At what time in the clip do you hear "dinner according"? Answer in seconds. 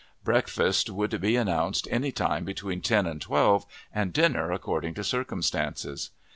4.11-4.95